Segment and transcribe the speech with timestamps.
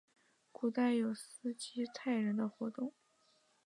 [0.51, 2.91] 古代有斯基泰人活动。